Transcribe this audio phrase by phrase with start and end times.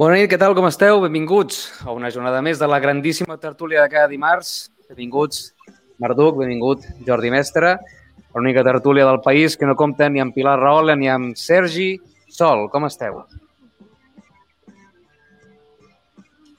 [0.00, 1.02] Bona nit, què tal, com esteu?
[1.02, 4.70] Benvinguts a una jornada més de la grandíssima tertúlia de cada dimarts.
[4.88, 5.50] Benvinguts,
[6.00, 7.74] Marduc, benvingut, Jordi Mestre,
[8.32, 11.90] l'única tertúlia del país que no compta ni amb Pilar Rahola ni amb Sergi
[12.32, 12.64] Sol.
[12.72, 13.20] Com esteu?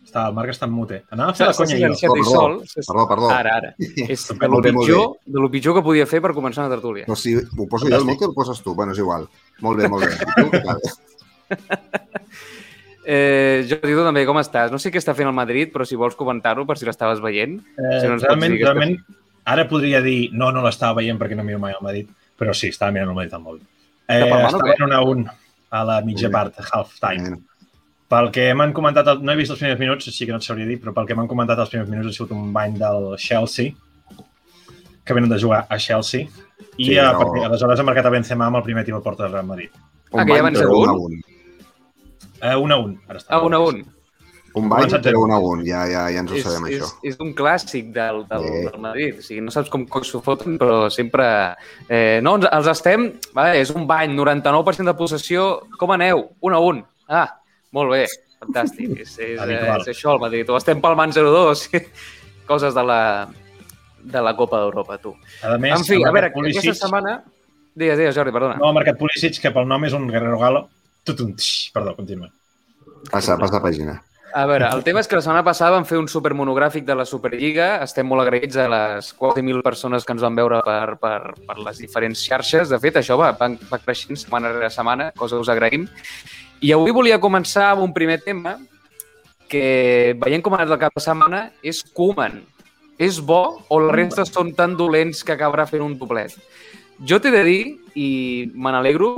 [0.06, 1.02] Està, el Marc està en mute.
[1.10, 2.14] Anava a fer la conya jo.
[2.14, 2.58] ell sol.
[2.78, 3.34] Perdó, perdó.
[3.42, 3.76] Ara, ara.
[4.06, 7.10] És de lo, pitjor, de lo pitjor que podia fer per començar una tertúlia.
[7.10, 8.78] No, si ho poso jo el mute o el poses tu?
[8.78, 9.32] Bueno, és igual.
[9.66, 10.14] Molt bé, molt bé.
[13.06, 14.72] Eh, Jordi, tu també, com estàs?
[14.72, 17.60] No sé què està fent el Madrid, però si vols comentar-ho per si l'estaves veient.
[17.78, 18.98] Eh, Si no realment, realment,
[19.46, 22.68] ara podria dir no, no l'estava veient perquè no miro mai el Madrid, però sí,
[22.70, 23.62] estava mirant el Madrid al mòbil.
[24.08, 24.76] Eh, estava què?
[24.78, 25.26] en un a un
[25.72, 26.34] a la mitja bé.
[26.34, 27.38] part, half time.
[28.12, 30.44] Pel que m'han comentat, el- no he vist els primers minuts, així que no et
[30.44, 33.16] sabria dir, però pel que m'han comentat els primers minuts ha sigut un bany del
[33.18, 33.72] Chelsea,
[35.06, 36.28] que venen de jugar a Chelsea,
[36.78, 39.24] i Sí, a partir, aleshores ha marcat a Benzema amb el primer tiro a porta
[39.24, 39.70] del Real Madrid.
[40.14, 41.22] Ah, un que ja van ser un?
[42.42, 42.50] Un.
[42.52, 42.94] Eh, un a un.
[43.08, 43.36] Ara està.
[43.38, 43.82] Ah, un a un.
[44.54, 45.62] Un bany, però un a un.
[45.64, 46.90] Ja, ja, ja ens ho És, sabem, és, això.
[47.08, 48.64] és un clàssic del, del, Sí.
[48.66, 49.20] del Madrid.
[49.20, 51.24] O sigui, no saps com coi s'ho foten, però sempre...
[51.88, 53.06] Eh, no, ens, els estem...
[53.34, 55.62] Vale, és un bany, 99% de possessió.
[55.80, 56.26] Com aneu?
[56.42, 56.84] Un a un.
[57.08, 57.30] Ah,
[57.72, 58.02] molt bé.
[58.42, 58.98] Fantàstic.
[59.06, 59.86] És, és, Habitual.
[59.86, 60.50] és això el Madrid.
[60.52, 61.70] Ho estem palmant 0-2.
[62.52, 63.00] Coses de la,
[64.04, 65.16] de la Copa d'Europa, tu.
[65.48, 67.22] A més, En fi, a veure, marcat aquesta Pulisic- setmana...
[67.74, 68.58] Digues, digues, Jordi, perdona.
[68.60, 70.66] No, ha marcat Pulisic, que pel nom és un Guerrero Galo.
[71.04, 72.30] Tutum, tx, perdó, continua.
[73.10, 74.00] Passa, passa pàgina.
[74.32, 77.04] A veure, el tema és que la setmana passada vam fer un supermonogràfic de la
[77.08, 77.82] Superliga.
[77.84, 81.58] Estem molt agraïts a les quasi mil persones que ens van veure per, per, per
[81.60, 82.72] les diferents xarxes.
[82.72, 85.84] De fet, això va, va, va creixent setmana rere setmana, cosa que us agraïm.
[86.64, 88.56] I avui volia començar amb un primer tema
[89.52, 92.40] que, veient com ha anat el cap de setmana, és Koeman.
[93.02, 96.38] És bo o la resta són tan dolents que acabarà fent un doblet?
[97.04, 97.62] Jo t'he de dir,
[98.00, 98.10] i
[98.54, 99.18] me n'alegro,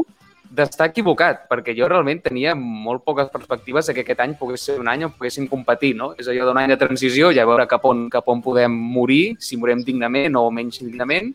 [0.54, 4.76] d'estar equivocat, perquè jo realment tenia molt poques perspectives de que aquest any pogués ser
[4.80, 6.12] un any on poguéssim competir, no?
[6.20, 9.58] És allò d'un any de transició, ja veure cap on, cap on podem morir, si
[9.58, 11.32] morem dignament o menys dignament,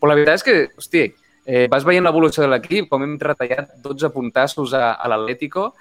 [0.00, 1.04] però la veritat és que, hosti,
[1.44, 5.72] eh, vas veient l'evolució de l'equip, com hem retallat 12 puntassos a, a l'Atlético,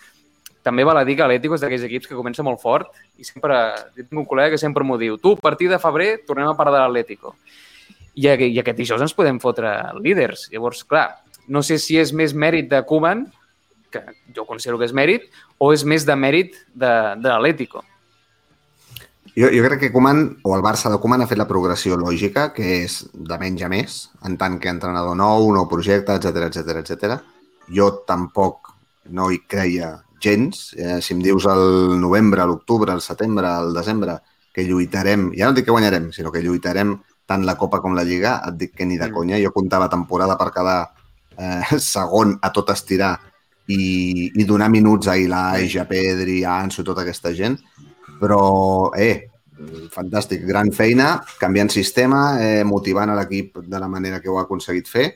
[0.63, 3.59] també val a dir que l'Atlético és d'aquells equips que comença molt fort i sempre,
[3.95, 6.55] jo tinc un col·lega que sempre m'ho diu, tu, a partir de febrer tornem a
[6.59, 7.35] parlar de l'Atlético.
[8.13, 10.50] I, I aquest dijous ens podem fotre líders.
[10.53, 11.07] Llavors, clar,
[11.48, 13.26] no sé si és més mèrit de Koeman,
[13.92, 14.02] que
[14.36, 15.26] jo considero que és mèrit,
[15.58, 17.84] o és més de mèrit de, de l'Atlético.
[19.34, 22.52] Jo, jo crec que Koeman, o el Barça de Koeman, ha fet la progressió lògica,
[22.54, 23.96] que és de menys a més,
[24.28, 27.16] en tant que entrenador nou, nou projecte, etc etc etc.
[27.74, 28.74] Jo tampoc
[29.10, 30.70] no hi creia gens.
[30.78, 34.20] Eh, si em dius el novembre, l'octubre, el setembre, el desembre,
[34.54, 36.94] que lluitarem, ja no dic que guanyarem, sinó que lluitarem
[37.25, 39.14] tant la Copa com la Lliga, et dic que ni de Mm.
[39.14, 39.42] conya.
[39.42, 40.92] Jo comptava temporada per quedar
[41.38, 43.13] eh, segon a tot estirar
[43.67, 47.57] i, i donar minuts a Ilaix, a Pedri, a Ansu, tota aquesta gent.
[48.19, 49.29] Però, eh,
[49.94, 54.45] fantàstic, gran feina, canviant sistema, eh, motivant a l'equip de la manera que ho ha
[54.47, 55.07] aconseguit fer.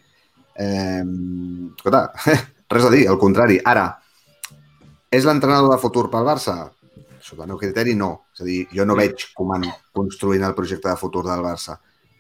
[0.58, 1.04] Eh,
[1.76, 2.12] escolta,
[2.74, 3.60] res a dir, al contrari.
[3.64, 3.90] Ara,
[5.12, 6.58] és l'entrenador de futur pel Barça?
[7.24, 8.28] Sota el meu criteri, no.
[8.34, 11.78] És a dir, jo no veig Koeman construint el projecte de futur del Barça.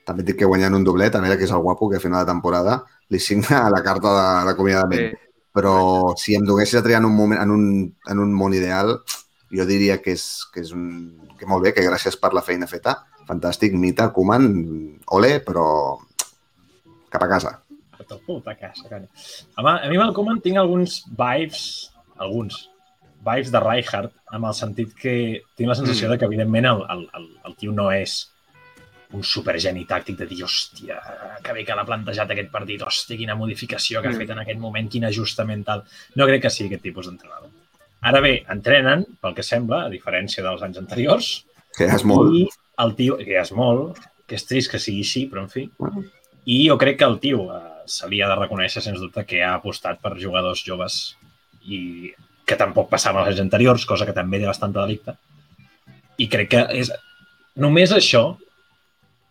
[0.07, 2.23] També dic que guanyant un doblet, a veure que és el guapo que a final
[2.23, 2.79] de temporada
[3.11, 5.11] li signa la carta de l'acomiadament.
[5.11, 5.23] Sí.
[5.57, 5.75] Però
[6.21, 7.63] si em donessis a triar en un, moment, en un,
[8.07, 8.99] en un món ideal,
[9.51, 10.85] jo diria que és, que és un,
[11.39, 12.99] que molt bé, que gràcies per la feina feta.
[13.27, 14.47] Fantàstic, Mita, Koeman,
[15.17, 15.65] ole, però
[17.11, 17.57] cap a casa.
[18.27, 19.09] Puta casa, canya.
[19.57, 21.61] Home, a mi amb el Koeman tinc alguns vibes,
[22.15, 22.61] alguns,
[23.27, 25.17] vibes de Rijkaard, amb el sentit que
[25.57, 26.11] tinc la sensació Mm.
[26.11, 28.29] de que, evidentment, el, el, el, el tio no és
[29.15, 30.97] un supergeni tàctic de dir, hòstia,
[31.43, 34.17] que bé que l'ha plantejat aquest partit, hòstia, quina modificació que ha Mm.
[34.17, 35.83] fet en aquest moment, quin ajustament tal.
[36.15, 37.49] No crec que sigui aquest tipus d'entrenador.
[38.01, 41.45] Ara bé, entrenen, pel que sembla, a diferència dels anys anteriors,
[41.77, 42.33] Que és molt.
[42.33, 42.47] i
[42.79, 45.69] el tio, que ja és molt, que és trist que sigui així, però en fi.
[45.79, 46.03] Bueno.
[46.45, 49.41] I jo crec que el tio eh, se li ha de reconèixer, sens dubte, que
[49.43, 51.15] ha apostat per jugadors joves
[51.65, 52.11] i
[52.45, 55.15] que tampoc passava els anys anteriors, cosa que també té bastanta delicte.
[56.17, 56.91] I crec que és
[57.55, 58.37] només això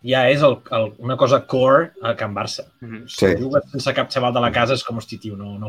[0.07, 2.63] ja és el, el, una cosa core a Can Barça.
[2.81, 3.03] Mhm.
[3.07, 3.35] Si Sí.
[3.41, 5.67] jugues sense cap xaval de la casa és com, hosti, tio, no, no,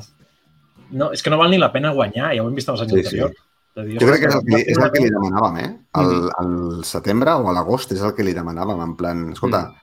[0.90, 2.92] no, és que no val ni la pena guanyar, ja ho hem vist els anys
[2.92, 3.06] Sí, sí.
[3.20, 3.36] anteriors.
[3.74, 5.76] De dir, Jo crec que és el "Ostres, que, és el que li demanàvem, eh?
[5.92, 6.30] Al, Mm.
[6.38, 9.74] al setembre o a l'agost és el que li demanàvem, en plan, escolta, Mm.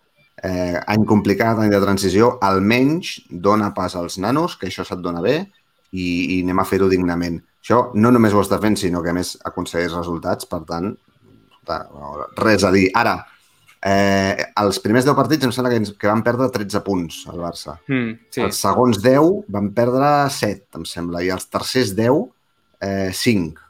[0.44, 5.22] eh, any complicat, any de transició, almenys dona pas als nanos, que això se't dona
[5.22, 5.50] bé,
[5.92, 7.42] i, i anem a fer-ho dignament.
[7.64, 10.98] Això no només ho estàs fent, sinó que a més aconsegueix resultats, per tant,
[12.38, 12.90] res a dir.
[12.94, 13.26] Ara,
[13.86, 17.38] eh, els primers 10 partits em sembla que, ens- que van perdre 13 punts al
[17.44, 17.78] Barça.
[17.88, 18.42] Mm, sí.
[18.42, 22.24] Els segons 10 van perdre 7, em sembla, i els tercers 10,
[22.82, 23.62] eh, 5.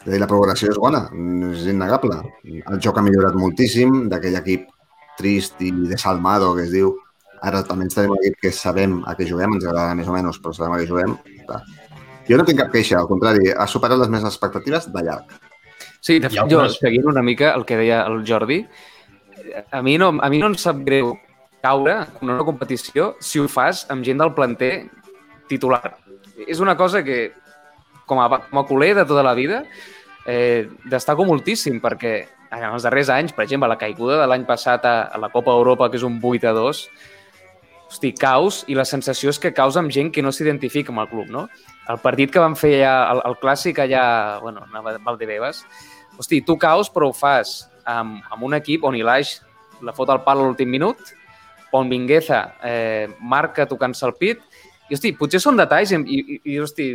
[0.00, 1.02] És a dir, la progressió és bona,
[1.52, 2.16] és innegable.
[2.46, 4.68] El joc ha millorat moltíssim d'aquell equip
[5.18, 6.94] trist i desalmado que es diu.
[7.42, 10.12] Ara també ens tenim un equip que sabem a què juguem, ens agrada més o
[10.14, 11.16] menys, però sabem a què juguem.
[12.28, 15.36] Jo no tinc cap queixa, al contrari, ha superat les meves expectatives de llarg.
[16.00, 18.62] Sí, de fet, jo, seguint una mica el que deia el Jordi,
[19.70, 21.14] a mi no, a mi no em sap greu
[21.60, 24.88] caure en una competició si ho fas amb gent del planter
[25.50, 25.96] titular.
[26.48, 27.32] És una cosa que,
[28.08, 29.64] com a, com a culer de tota la vida,
[30.26, 32.14] eh, destaco moltíssim perquè
[32.50, 35.54] en els darrers anys, per exemple, la caiguda de l'any passat a, a la Copa
[35.54, 36.82] Europa, que és un 8 a 2,
[37.90, 41.10] hosti, caus, i la sensació és que caus amb gent que no s'identifica amb el
[41.10, 41.46] club, no?
[41.90, 44.04] El partit que van fer ja, el, el clàssic allà,
[44.42, 45.64] bueno, a Valdebebas,
[46.18, 49.38] hosti, tu caus però ho fas amb, amb un equip on Ilaix
[49.82, 51.14] la fot al pal a l'últim minut,
[51.72, 54.42] on Mingueza eh, marca tocant-se el pit,
[54.90, 56.88] i, hosti, potser són detalls i, i, i hosti,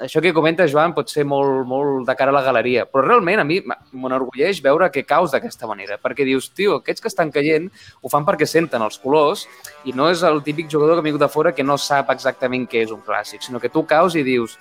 [0.00, 3.42] això que comenta Joan pot ser molt, molt de cara a la galeria, però realment
[3.42, 7.68] a mi m'enorgulleix veure que caus d'aquesta manera, perquè dius, tio, aquests que estan caient
[8.00, 9.44] ho fan perquè senten els colors
[9.84, 12.64] i no és el típic jugador que ha vingut de fora que no sap exactament
[12.72, 14.56] què és un clàssic, sinó que tu caus i dius,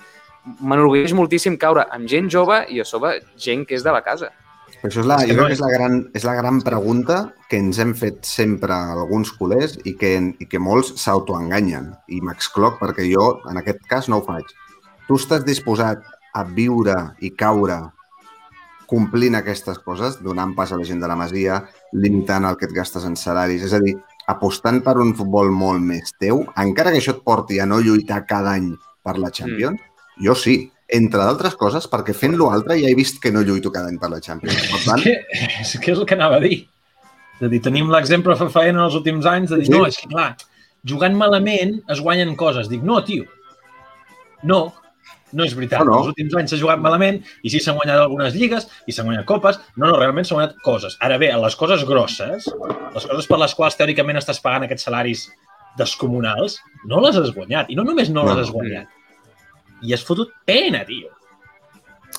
[0.60, 4.34] m'enorgulleix moltíssim caure amb gent jove i a sobre gent que és de la casa.
[4.82, 7.20] Això és la, jo crec que és la, gran, és la gran pregunta
[7.52, 11.92] que ens hem fet sempre alguns culers i que, i que molts s'autoenganyen.
[12.10, 14.50] I m'excloc perquè jo, en aquest cas, no ho faig.
[15.06, 16.02] Tu estàs disposat
[16.34, 17.78] a viure i caure
[18.92, 21.62] complint aquestes coses, donant pas a la gent de la Masia,
[21.94, 23.96] limitant el que et gastes en salaris, és a dir,
[24.32, 28.26] apostant per un futbol molt més teu, encara que això et porti a no lluitar
[28.28, 28.74] cada any
[29.06, 30.26] per la Champions, mm.
[30.26, 30.58] jo sí,
[30.92, 34.10] entre d'altres coses, perquè fent l'altre ja he vist que no lluito cada any per
[34.12, 34.60] la Champions.
[34.72, 36.66] Per tant, És que, és que és el que anava a dir.
[37.40, 39.74] És a dir, tenim l'exemple fefaent en els últims anys de dir, Sí.
[39.74, 40.36] no, és que clar,
[40.86, 42.68] jugant malament es guanyen coses.
[42.70, 43.24] Dic, no, tio,
[44.44, 44.60] no,
[45.32, 45.80] no és veritat.
[45.86, 45.98] No, no.
[46.02, 49.26] Els últims anys s'ha jugat malament i sí s'han guanyat algunes lligues i s'han guanyat
[49.30, 49.60] copes.
[49.78, 50.98] No, no, realment s'han guanyat coses.
[51.00, 52.50] Ara bé, a les coses grosses,
[52.96, 55.30] les coses per les quals teòricament estàs pagant aquests salaris
[55.80, 56.58] descomunals,
[56.90, 57.70] no les has guanyat.
[57.72, 58.90] I no només no, No, les has guanyat.
[59.82, 61.10] I has fotut pena, tio.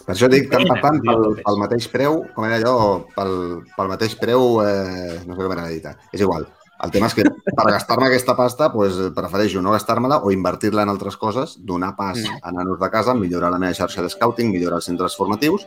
[0.06, 3.90] Per això dic, tant per tant, pel, pel mateix preu, com era allò, pel, pel
[3.92, 6.48] mateix preu, eh, no sé com era dit, és igual.
[6.82, 10.90] El tema és que per gastar-me aquesta pasta, pues, prefereixo no gastar-me-la o invertir-la en
[10.90, 12.40] altres coses, donar pas Mm.
[12.42, 15.66] a nanos de casa, millorar la meva xarxa de scouting, millorar els centres formatius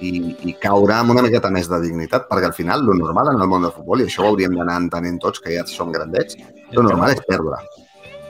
[0.00, 3.40] i, i caure amb una miqueta més de dignitat, perquè al final, lo normal en
[3.40, 6.36] el món del futbol, i això ho hauríem d'anar entenent tots, que ja som grandets,
[6.72, 7.62] lo normal és perdre.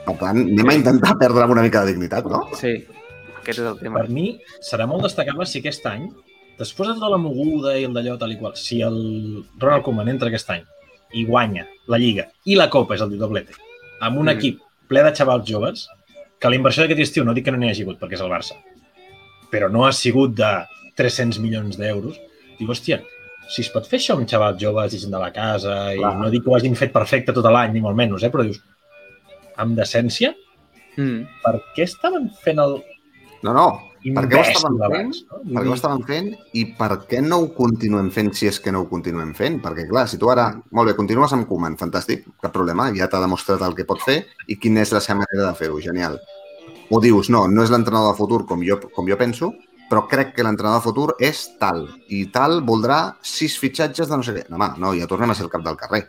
[0.05, 2.43] Per tant, anem a intentar perdre una mica de dignitat, no?
[2.59, 2.75] Sí,
[3.39, 4.01] aquest és el tema.
[4.03, 4.27] Per mi
[4.63, 6.05] serà molt destacable si aquest any,
[6.59, 8.99] després de tota la moguda i el d'allò tal i qual, si el
[9.59, 10.63] Ronald Koeman entra aquest any
[11.15, 13.53] i guanya la Lliga i la Copa, és el dit doblete,
[14.01, 14.37] amb un Mm.
[14.37, 15.87] equip ple de xavals joves,
[16.39, 18.29] que la inversió d'aquest estiu no dic que no n'hi hagi hagut, perquè és el
[18.29, 18.55] Barça,
[19.51, 20.51] però no ha sigut de
[20.95, 22.19] 300 milions d'euros,
[22.59, 23.01] diu, hòstia,
[23.49, 26.15] si es pot fer això amb xavals joves i gent de la casa, i Clar.
[26.19, 28.29] no dic que ho hagin fet perfecte tot l'any, ni molt menys, eh?
[28.33, 28.61] però dius,
[29.57, 30.33] amb decència,
[30.97, 31.25] Mm.
[31.43, 32.77] per què estaven fent el
[33.43, 33.65] No, no,
[34.15, 34.83] Per què ho estaven fent?
[34.85, 35.17] abans?
[35.29, 35.39] No?
[35.53, 38.71] Per què ho estaven fent i per què no ho continuem fent si és que
[38.71, 39.59] no ho continuem fent?
[39.61, 43.19] Perquè, clar, si tu ara, molt bé, continues amb Koeman, fantàstic, cap problema, ja t'ha
[43.19, 46.19] demostrat el que pot fer i quina és la seva manera de fer-ho, genial.
[46.89, 49.53] O dius, no, no és l'entrenador de futur com jo, com jo penso,
[49.89, 54.23] però crec que l'entrenador de futur és tal, i tal voldrà sis fitxatges de no
[54.23, 54.49] sé què.
[54.49, 56.07] No, home, no, ja tornem a ser el cap del carrer.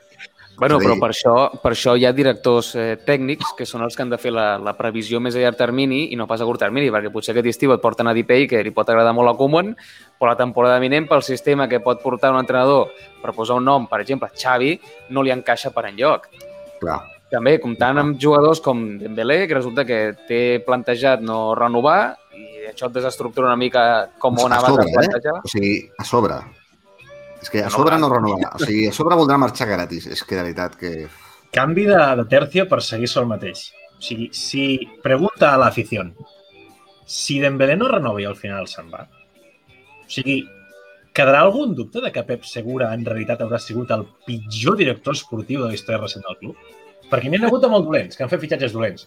[0.58, 4.04] Bueno, però per això, per això hi ha directors eh, tècnics que són els que
[4.04, 6.62] han de fer la, la previsió més a llarg termini i no pas a curt
[6.64, 9.36] termini, perquè potser aquest estiu et porten a Dipei, que li pot agradar molt a
[9.36, 9.74] Koeman,
[10.16, 12.88] però la temporada vinent, pel sistema que pot portar un entrenador
[13.22, 14.72] per posar un nom, per exemple, Xavi,
[15.12, 16.30] no li encaixa per enlloc.
[16.80, 17.02] Clar.
[17.30, 22.86] També comptant amb jugadors com Dembélé, que resulta que té plantejat no renovar i això
[22.88, 23.82] et desestructura una mica
[24.22, 25.34] com ho a anaves sobre, a plantejar.
[25.34, 25.42] eh?
[25.42, 26.38] O sigui, a sobre.
[27.46, 28.56] És que a No, sobre no renovarà.
[28.58, 30.10] O sigui, a sobre voldrà marxar gratis.
[30.10, 31.06] És que, de veritat, que...
[31.54, 33.68] Canvi de, de tercio per seguir sol mateix.
[33.96, 34.66] O sigui, si
[35.04, 36.02] pregunta a l'afició
[37.06, 40.40] si Dembélé no renova i al final se'n va, o sigui,
[41.16, 45.62] quedarà algun dubte de que Pep Segura en realitat haurà sigut el pitjor director esportiu
[45.62, 46.74] de la història recent del club?
[47.10, 49.06] Perquè n'hi ha hagut de molt dolents, que han fet fitxatges dolents.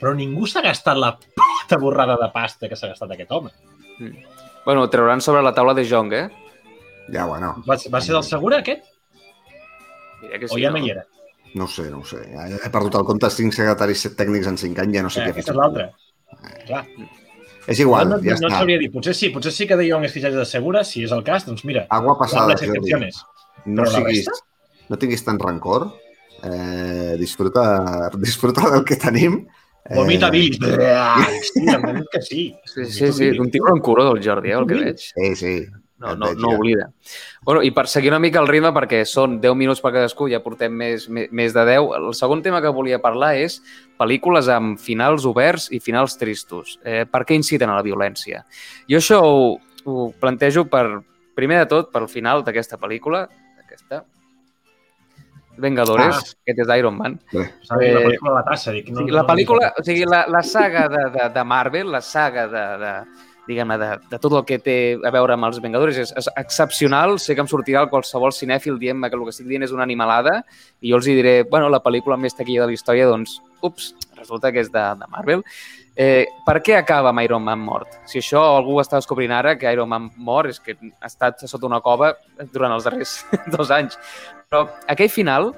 [0.00, 3.50] Però ningú s'ha gastat la puta borrada de pasta que s'ha gastat aquest home.
[4.64, 6.28] Bueno, trauran sobre la taula de Jong, eh?
[7.12, 8.84] Ja, bueno, Va, va ser del Segura, aquest?
[10.20, 11.04] Diria que O ja no hi era?
[11.54, 12.18] no ho sé, no ho sé.
[12.30, 15.24] Ja he perdut el compte, cinc secretaris tècnics en cinc anys, ja no sé Eh,
[15.24, 15.56] què aquesta fer.
[15.56, 15.86] és l'altra.
[16.68, 16.84] Clar,
[17.66, 18.58] És igual, no, no, ja no està.
[18.60, 18.90] sabria dir.
[18.92, 20.84] Potser sí, potser sí que De Jong és fitxatge de Segura.
[20.84, 22.78] Si és el cas, doncs mira, Agua passada, les Jordi.
[22.78, 23.18] excepciones.
[23.66, 24.28] No, Però siguis,
[24.88, 25.88] no tinguis tant rancor.
[26.42, 29.46] Eh, disfruta, disfruta del que tenim
[29.94, 30.50] Vomita eh...
[31.52, 32.54] Sí, entenem que sí.
[32.64, 33.28] Sí, sí, sí.
[33.38, 34.98] Un tio rancuro del Jordi, eh, el que veig.
[34.98, 35.66] Sí, sí.
[36.00, 36.86] No, no, no oblida.
[37.44, 40.40] Bueno, I per seguir una mica el ritme, perquè són 10 minuts per cadascú, ja
[40.40, 43.58] portem més, més, més de 10, el segon tema que volia parlar és
[44.00, 46.78] pel·lícules amb finals oberts i finals tristos.
[46.80, 48.46] Eh, per què inciten a la violència?
[48.88, 49.44] Jo això ho,
[49.84, 50.86] ho plantejo per,
[51.36, 53.26] primer de tot, pel final d'aquesta pel·lícula,
[53.60, 54.00] aquesta,
[55.60, 56.36] Vengadores, ah.
[56.40, 57.18] aquest és Iron Man.
[57.36, 58.72] Eh, la pel·lícula La Tassa.
[58.72, 62.00] Dic, no, sí, la pel·lícula, o sigui, la, la saga de, de, de Marvel, la
[62.00, 62.94] saga de, de,
[63.50, 67.18] diguem-ne, de, de tot el que té a veure amb els Vengadores és, és excepcional.
[67.22, 70.40] Sé que em sortirà qualsevol cinèfil dient-me que el que estic dient és una animalada
[70.80, 73.92] i jo els hi diré, bueno, la pel·lícula més taquilla de la història, doncs, ups,
[74.16, 75.44] resulta que és de, de Marvel.
[76.00, 77.98] Eh, per què acaba amb Iron Man mort?
[78.08, 81.68] Si això algú està descobrint ara, que Iron Man mort és que ha estat sota
[81.68, 82.14] una cova
[82.54, 83.18] durant els darrers
[83.56, 83.98] dos anys.
[84.48, 85.50] Però aquell final,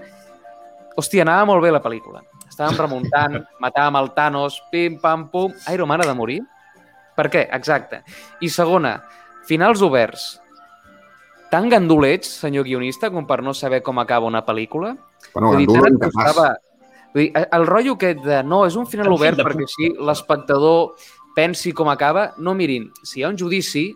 [0.96, 2.24] hòstia, anava molt bé la pel·lícula.
[2.48, 5.54] Estàvem remuntant, matàvem el Thanos, pim, pam, pum...
[5.72, 6.40] Iron Man ha de morir?
[7.16, 7.46] Per què?
[7.52, 8.02] Exacte.
[8.40, 8.96] I segona,
[9.48, 10.28] finals oberts.
[11.52, 14.94] Tan gandolets, senyor guionista, com per no saber com acaba una pel·lícula?
[15.34, 16.52] Bueno, gandul costava...
[17.12, 20.94] Vull dir, el rotllo aquest de no, és un final el obert perquè així l'espectador
[21.36, 22.30] pensi com acaba.
[22.40, 23.90] No, mirin, si hi ha un judici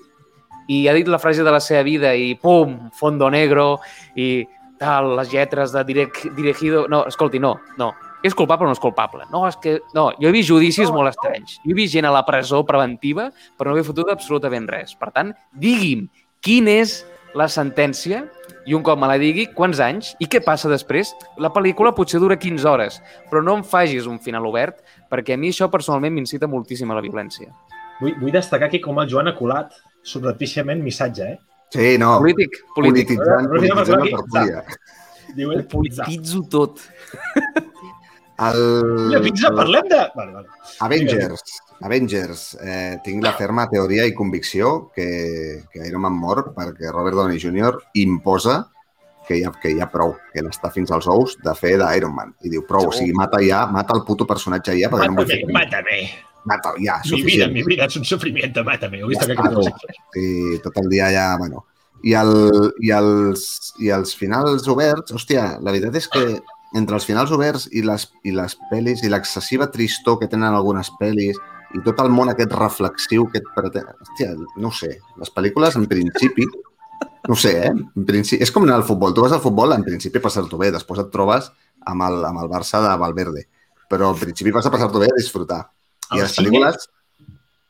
[0.69, 3.79] i ha dit la frase de la seva vida i pum, fondo negro
[4.21, 4.45] i
[4.77, 6.85] tal, les lletres de direct, dirigido...
[6.93, 7.95] No, escolti, no, no
[8.25, 9.27] és culpable o no és culpable.
[9.33, 9.77] No, és que...
[9.97, 11.59] No, jo he vist judicis no, molt estranys.
[11.65, 14.97] Jo he vist gent a la presó preventiva per no haver fotut absolutament res.
[14.99, 16.07] Per tant, digui'm
[16.45, 16.99] quina és
[17.37, 18.25] la sentència
[18.67, 21.13] i un cop me la digui, quants anys i què passa després.
[21.43, 24.81] La pel·lícula potser dura 15 hores, però no em facis un final obert
[25.13, 27.53] perquè a mi això personalment m'incita moltíssim a la violència.
[28.01, 31.39] Vull, vull destacar aquí com el Joan ha colat subreptíciament missatge, eh?
[31.75, 32.17] Sí, no.
[32.23, 33.17] Polític, polític.
[33.17, 34.63] Polititzant, polititzant la tertúlia.
[35.37, 36.83] Diu ell, polititzo tot.
[38.37, 39.11] El...
[39.15, 40.01] La pizza, parlem de...
[40.15, 40.49] Vale, vale.
[40.85, 41.59] Avengers.
[41.81, 42.47] Avengers.
[42.61, 45.09] Eh, tinc la ferma teoria i convicció que,
[45.73, 47.81] que Iron Man mor perquè Robert Downey Jr.
[48.03, 48.67] imposa
[49.27, 52.33] que ja, que ja prou, que n'està fins als ous de fer d'Iron Man.
[52.47, 55.23] I diu, prou, o sigui, mata ja, mata el puto personatge ja, perquè mata no
[55.23, 55.43] vull fer...
[55.57, 56.01] Mata-me,
[56.47, 59.01] Mata, ja, mi vida, mi vida és un sofrimiento, mata-me.
[59.11, 59.73] Ja que
[60.15, 60.27] Sí,
[60.63, 61.67] tot el dia ja, bueno...
[62.07, 62.29] I, el,
[62.85, 66.21] i, els, I els finals oberts, hòstia, la veritat és que
[66.75, 70.91] entre els finals oberts i les, i les pel·lis i l'excessiva tristor que tenen algunes
[71.01, 71.39] pel·lis
[71.77, 73.87] i tot el món aquest reflexiu que et pretén...
[74.03, 74.33] Hòstia,
[74.63, 74.97] no sé.
[75.21, 76.47] Les pel·lícules, en principi,
[77.29, 77.73] no sé, eh?
[77.73, 79.15] En principi, és com anar al futbol.
[79.15, 80.71] Tu vas al futbol, en principi passar-t'ho bé.
[80.75, 81.51] Després et trobes
[81.87, 83.47] amb el, amb el Barça de Valverde.
[83.91, 85.65] Però en principi vas a passar-t'ho bé a disfrutar.
[86.15, 86.89] I les pel·lícules...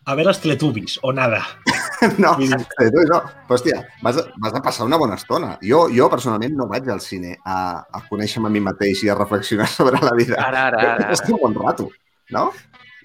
[0.07, 1.41] A veure els Teletubbies, o nada.
[2.23, 2.59] no, no.
[2.79, 3.19] Però,
[3.51, 5.57] hòstia, vas a, vas a passar una bona estona.
[5.67, 9.17] Jo, jo personalment no vaig al cine a, a conèixer-me a mi mateix i a
[9.19, 10.39] reflexionar sobre la vida.
[10.45, 11.09] Ara, ara, ara.
[11.17, 11.89] És un bon rato,
[12.37, 12.53] no?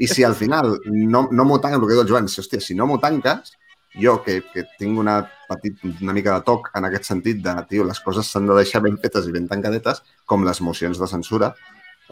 [0.02, 2.62] I si al final no, no m'ho tanques, el que diu el Joan, si, hòstia,
[2.62, 3.56] si no m'ho tanques,
[3.98, 5.18] jo que, que tinc una,
[5.50, 8.86] petit, una mica de toc en aquest sentit de, tio, les coses s'han de deixar
[8.86, 11.56] ben fetes i ben tancadetes, com les mocions de censura,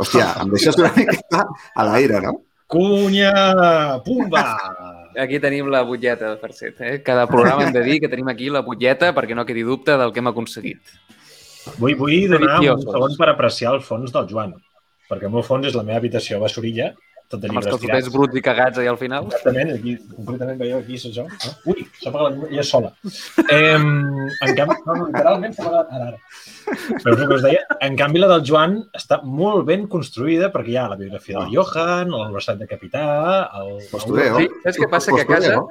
[0.01, 1.45] hòstia, em deixes una miqueta
[1.77, 2.39] a l'aire, no?
[2.69, 3.33] Cunya!
[4.05, 4.43] Pumba!
[5.17, 6.77] Aquí tenim la butlleta, per set.
[6.85, 6.99] Eh?
[7.01, 10.13] Cada programa hem de dir que tenim aquí la butlleta perquè no quedi dubte del
[10.13, 10.93] que hem aconseguit.
[11.81, 14.53] Vull, vull donar un segon per apreciar el fons del Joan,
[15.09, 16.91] perquè el meu fons és la meva habitació a Bassorilla,
[17.29, 19.27] tot de llibres Amb els calçotets bruts i cagats allà al final.
[19.29, 21.25] Exactament, aquí, concretament veieu aquí, això.
[21.29, 22.89] Ah, ui, s'ha apagat la llum, ja és sola.
[23.45, 26.17] Eh, en canvi, no, literalment s'ha apagat ara, ara.
[27.03, 30.49] Però és el que us deia, en canvi la del Joan està molt ben construïda
[30.53, 33.05] perquè hi ha la biografia del Johan, el versat de capità,
[33.61, 33.77] el...
[33.93, 34.41] Postureo.
[34.41, 35.13] Sí, saps què passa?
[35.13, 35.61] Que a casa,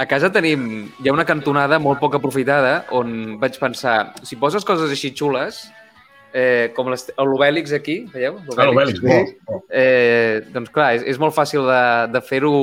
[0.00, 0.66] a casa tenim,
[0.96, 5.66] hi ha una cantonada molt poc aprofitada on vaig pensar, si poses coses així xules,
[6.32, 8.38] eh, com l'Obèlix aquí, veieu?
[8.56, 9.58] Ah, l'Obèlix, sí.
[9.68, 11.82] eh, doncs clar, és, és molt fàcil de,
[12.14, 12.54] de fer-ho...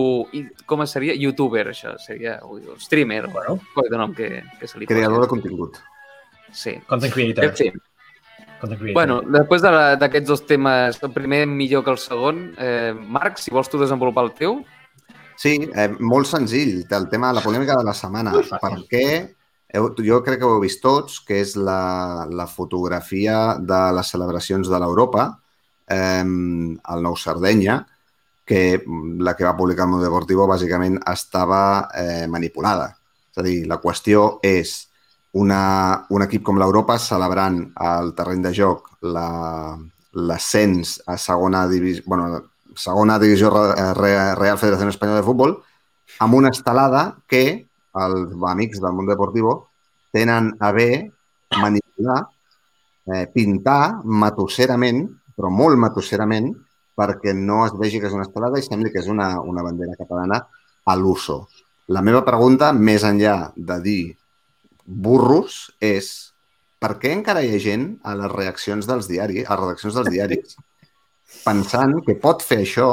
[0.70, 1.16] Com seria?
[1.18, 1.96] Youtuber, això.
[2.02, 3.60] Seria ui, streamer, bueno.
[3.76, 5.80] qual nom que, que se li Creador de contingut.
[6.52, 6.76] Sí.
[6.90, 7.46] Content creator.
[7.46, 7.72] En fi.
[8.92, 13.54] Bueno, després d'aquests de dos temes, el primer millor que el segon, eh, Marc, si
[13.56, 14.60] vols tu desenvolupar el teu.
[15.40, 18.34] Sí, eh, molt senzill, el tema, la polèmica de la setmana.
[18.60, 19.06] Per què
[19.74, 24.12] heu, jo crec que ho heu vist tots, que és la, la fotografia de les
[24.16, 25.30] celebracions de l'Europa,
[25.88, 27.82] eh, el Nou Sardenya,
[28.50, 28.82] que
[29.22, 32.96] la que va publicar el Deportivo bàsicament estava eh, manipulada.
[33.30, 34.90] És a dir, la qüestió és
[35.38, 42.42] una, un equip com l'Europa celebrant al terreny de joc l'ascens a segona divisió, bueno,
[42.74, 45.60] segona divisió Real Federació Espanyola de Futbol
[46.20, 49.52] amb una estelada que els amics del món deportiu
[50.14, 50.90] tenen a bé
[51.58, 52.22] manipular,
[53.10, 56.52] eh, pintar matusserament, però molt matusserament,
[57.00, 59.96] perquè no es vegi que és una estelada i sembli que és una, una bandera
[59.98, 60.42] catalana
[60.86, 61.46] a l'uso.
[61.90, 64.02] La meva pregunta, més enllà de dir
[64.86, 66.34] burros, és
[66.80, 70.12] per què encara hi ha gent a les reaccions dels diaris, a les redaccions dels
[70.14, 70.58] diaris,
[71.48, 72.90] pensant que pot fer això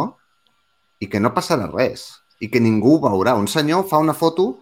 [1.03, 2.09] i que no passarà res
[2.41, 3.37] i que ningú ho veurà.
[3.37, 4.53] Un senyor fa una foto,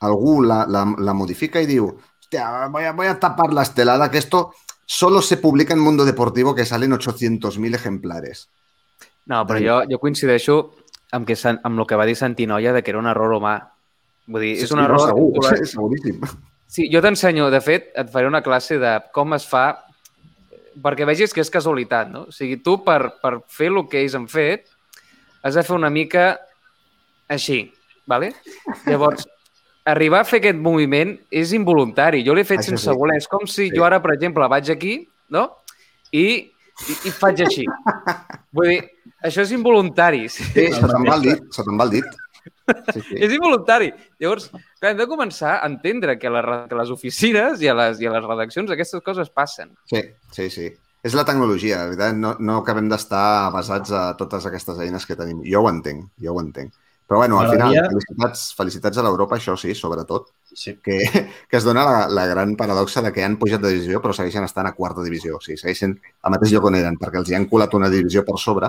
[0.00, 1.88] algú la, la, la modifica i diu
[2.28, 4.52] hostia, voy a, voy a tapar la estelada, que esto
[4.84, 8.48] solo se publica en Mundo Deportivo que salen 800.000 ejemplares.
[9.26, 10.58] No, però jo, jo coincideixo
[11.12, 13.58] amb, que, amb el que va dir Santinoia de que era un error humà.
[14.28, 15.04] Vull dir, és un no, error...
[15.08, 16.24] segur, sí, seguríssim.
[16.68, 19.66] Sí, jo t'ensenyo, de fet, et faré una classe de com es fa
[20.84, 22.26] perquè vegis que és casualitat, no?
[22.28, 24.68] O sigui, tu per, per fer el que ells han fet
[25.42, 26.30] has de fer una mica
[27.28, 27.62] així,
[28.06, 28.34] ¿vale?
[28.86, 29.26] Llavors,
[29.88, 32.20] arribar a fer aquest moviment és involuntari.
[32.26, 32.96] Jo l'he fet Això sense sí.
[33.00, 33.16] voler.
[33.22, 33.72] És com si Sí.
[33.76, 35.00] jo ara, per exemple, vaig aquí,
[35.34, 35.46] no?
[36.12, 36.24] I,
[36.88, 37.64] i, i faig així.
[38.56, 38.80] Vull dir,
[39.24, 40.26] això és involuntari.
[40.32, 40.44] Sí.
[40.54, 42.18] Sí, se te'n va el dit, se te'n va el dit.
[42.94, 43.16] Sí, sí.
[43.24, 43.88] És involuntari.
[44.20, 47.74] Llavors, clar, hem de començar a entendre que, la, re- que les oficines i a
[47.76, 49.72] les, i a les redaccions aquestes coses passen.
[49.90, 50.02] Sí,
[50.36, 50.68] sí, sí.
[51.04, 52.16] És la tecnologia, de veritat.
[52.18, 55.40] No, no acabem d'estar basats a totes aquestes eines que tenim.
[55.46, 56.72] Jo ho entenc, jo ho entenc.
[57.08, 60.74] Però bueno, al final, felicitats, felicitats a l'Europa, això sí, sobretot, Sí.
[60.82, 60.98] que,
[61.48, 64.44] que es dona la, la gran paradoxa de que han pujat de divisió però segueixen
[64.44, 65.36] estant a quarta divisió.
[65.38, 68.24] O sigui, segueixen al mateix lloc on eren, perquè els hi han colat una divisió
[68.26, 68.68] per sobre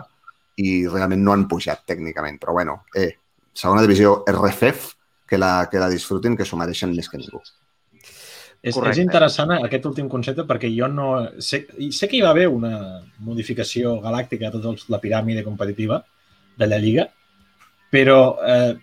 [0.59, 2.39] i realment no han pujat tècnicament.
[2.39, 3.11] Però bueno, eh,
[3.53, 4.93] segona divisió RFEF,
[5.27, 7.41] que la, que la disfrutin, que s'ho mereixen més que ningú.
[8.61, 8.95] És, Correcte.
[8.97, 11.11] és interessant aquest últim concepte perquè jo no...
[11.39, 16.03] Sé, sé que hi va haver una modificació galàctica de tota la piràmide competitiva
[16.59, 17.07] de la Lliga,
[17.91, 18.75] però eh,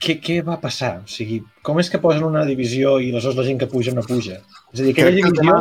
[0.00, 1.00] què, què va passar?
[1.04, 4.02] O sigui, com és que posen una divisió i aleshores la gent que puja no
[4.06, 4.38] puja?
[4.72, 5.42] És a dir, aquella Crec que divisió...
[5.42, 5.58] tema,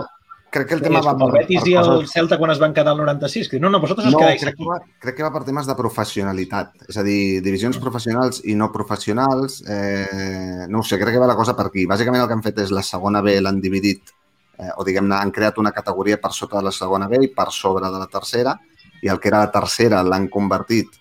[0.50, 2.94] crec que el tema va el Betis i el coses- Celta quan es van quedar
[2.96, 4.64] al 96, que no, no, vosaltres us No, quedáis crec aquí.
[4.64, 6.72] que, va, crec que va per temes de professionalitat.
[6.88, 9.60] És a dir, divisions professionals i no professionals.
[9.68, 11.86] Eh, no sé, crec que va la cosa per aquí.
[11.86, 14.14] Bàsicament el que han fet és la segona B l'han dividit,
[14.58, 17.52] eh, o diguem-ne, han creat una categoria per sota de la segona B i per
[17.52, 18.56] sobre de la tercera,
[19.04, 20.96] i el que era la tercera l'han convertit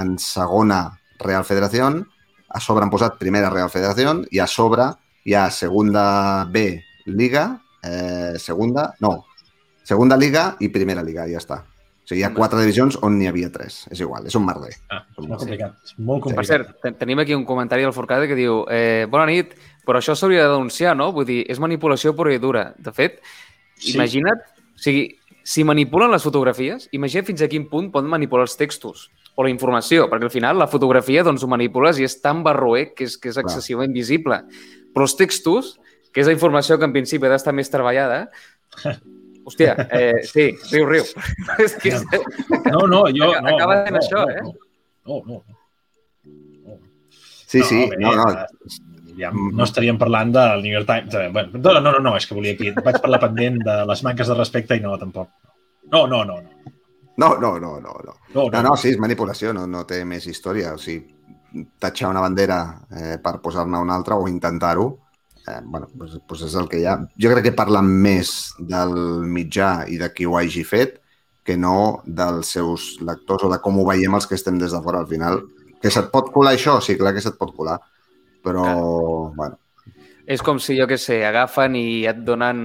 [0.00, 0.80] en segona
[1.18, 1.88] Real Federació,
[2.48, 4.90] a sobre han posat primera Real Federació i a sobre
[5.24, 9.24] hi ha segunda B Liga, eh, segunda, no,
[9.82, 11.60] segunda Liga i primera Liga, ja està.
[12.04, 13.86] O sigui, hi ha quatre divisions on n'hi havia tres.
[13.90, 14.74] És igual, és un merder.
[14.92, 15.76] Ah, és molt complicat.
[15.84, 16.46] És molt Per complicat.
[16.50, 19.54] cert, ten- tenim aquí un comentari del Forcada que diu eh, Bona nit,
[19.86, 21.12] però això s'hauria de denunciar, no?
[21.12, 22.74] Vull dir, és manipulació pura i dura.
[22.76, 23.22] De fet,
[23.78, 23.94] Sí.
[23.96, 24.38] imagina't,
[24.74, 29.10] o sigui, si manipulen les fotografies, imagina't fins a quin punt poden manipular els textos
[29.34, 32.92] o la informació, perquè al final la fotografia doncs ho manipules i és tan barroer
[32.94, 34.40] que és, que és excessivament visible.
[34.94, 35.74] Però els textos,
[36.14, 38.28] que és la informació que en principi ha d'estar més treballada,
[39.46, 41.04] hòstia, eh, sí, riu, riu.
[41.64, 42.06] és que és,
[42.70, 43.32] No, no, jo...
[43.34, 44.42] No, acaba no, fent no, això, no, eh?
[45.04, 45.42] No, no.
[45.42, 46.78] no.
[47.46, 48.30] Sí, sí, bé, no, no.
[48.32, 48.80] eh,
[49.14, 51.14] Ja no estaríem parlant del New York Times.
[51.14, 52.72] eh, Bueno, no, no, no, no, és que volia aquí.
[52.74, 55.28] Vaig parlar pendent de les manques de respecte i no, tampoc.
[55.92, 56.40] No, no, no.
[56.42, 56.72] No,
[57.16, 58.14] No, no, no, no, no.
[58.34, 60.74] no, No, no, sí, és manipulació, no, no té més història.
[60.74, 61.04] O sigui,
[61.78, 62.58] tatxar una bandera
[62.90, 64.88] eh, per posar-ne una altra o intentar-ho,
[65.46, 66.98] eh, bueno, doncs, doncs és el que hi ha.
[67.20, 68.96] Jo crec que parlen més del
[69.30, 71.00] mitjà i de qui ho hagi fet
[71.44, 74.80] que no dels seus lectors o de com ho veiem els que estem des de
[74.82, 75.42] fora al final.
[75.82, 76.78] Que se't pot colar això?
[76.80, 77.76] Sí, clar que se't pot colar.
[78.44, 78.64] Però,
[79.36, 79.58] bueno,
[80.24, 82.60] És com si, jo què sé, agafen i et donen,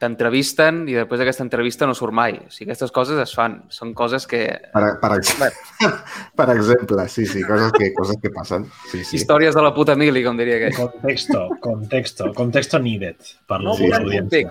[0.00, 2.38] t'entrevisten i després d'aquesta entrevista no surt mai.
[2.40, 3.58] O sigui, aquestes coses es fan.
[3.68, 4.40] Són coses que...
[4.72, 5.34] per, per, ex
[6.40, 8.64] per exemple, sí, sí, coses que, coses que passen.
[8.88, 9.18] Sí, sí.
[9.20, 10.78] Històries de la puta mili, com diria aquell.
[10.78, 14.48] Contexto, contexto, contexto needed per No Sí, l'audiència.